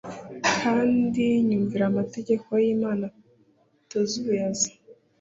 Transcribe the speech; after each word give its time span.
kandi 0.61 1.23
yumvira 1.49 1.83
amategeko 1.91 2.47
y'imana 2.63 3.05
atazuyaza 3.81 4.69